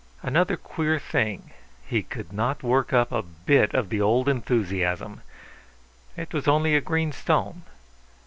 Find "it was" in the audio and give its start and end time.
6.17-6.47